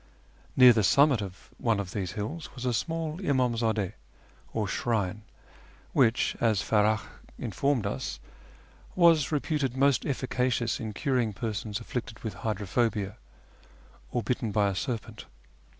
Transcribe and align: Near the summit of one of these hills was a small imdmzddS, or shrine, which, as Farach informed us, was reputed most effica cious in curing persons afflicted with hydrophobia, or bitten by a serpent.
Near 0.55 0.73
the 0.73 0.81
summit 0.83 1.21
of 1.21 1.51
one 1.59 1.79
of 1.79 1.91
these 1.91 2.13
hills 2.13 2.49
was 2.55 2.65
a 2.65 2.73
small 2.73 3.19
imdmzddS, 3.19 3.93
or 4.51 4.67
shrine, 4.67 5.21
which, 5.93 6.35
as 6.41 6.59
Farach 6.63 7.03
informed 7.37 7.85
us, 7.85 8.19
was 8.95 9.31
reputed 9.31 9.77
most 9.77 10.01
effica 10.03 10.51
cious 10.51 10.79
in 10.79 10.93
curing 10.93 11.33
persons 11.33 11.79
afflicted 11.79 12.23
with 12.23 12.33
hydrophobia, 12.33 13.17
or 14.11 14.23
bitten 14.23 14.51
by 14.51 14.69
a 14.69 14.75
serpent. 14.75 15.27